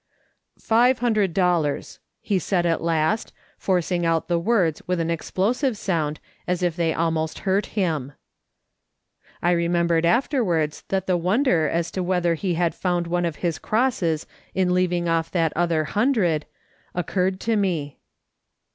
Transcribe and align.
"Five 0.59 0.97
hundred 0.97 1.31
dollars," 1.31 1.99
he 2.21 2.39
said 2.39 2.65
at 2.65 2.81
last, 2.81 3.31
forcing 3.59 4.03
out 4.03 4.27
the 4.27 4.39
words 4.39 4.81
with 4.87 4.99
an 4.99 5.11
explosive 5.11 5.77
sound 5.77 6.19
as 6.47 6.63
if 6.63 6.75
they 6.75 6.91
almost 6.91 7.41
hurt 7.45 7.67
him. 7.77 8.13
I 9.43 9.51
remembered 9.51 10.03
afterwards 10.03 10.85
that 10.87 11.05
the 11.05 11.17
wonder 11.17 11.69
as 11.69 11.91
to 11.91 12.01
whether 12.01 12.33
he 12.33 12.55
had 12.55 12.73
found 12.73 13.05
one 13.05 13.25
of 13.25 13.35
his 13.45 13.59
crosses 13.59 14.25
in 14.55 14.73
leaving 14.73 15.07
off 15.07 15.29
that 15.33 15.53
other 15.55 15.83
hundred, 15.83 16.47
occurred 16.95 17.39
to 17.41 17.55
me. 17.55 17.99